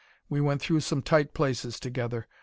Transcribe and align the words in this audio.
We 0.29 0.41
went 0.41 0.63
through 0.63 0.79
some 0.79 1.03
tight 1.03 1.31
places 1.35 1.79
together. 1.79 2.25